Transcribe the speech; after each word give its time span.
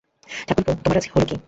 ঠাকুরপো, 0.47 0.71
তোমার 0.77 0.97
আজ 0.97 1.05
হল 1.13 1.23
কী। 1.29 1.35